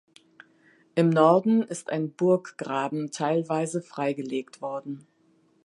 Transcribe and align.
Im 0.95 1.11
Norden 1.11 1.61
ist 1.61 1.91
ein 1.91 2.11
Burggraben 2.11 3.11
teilweise 3.11 3.83
freigelegt 3.83 4.59
worden. 4.59 5.05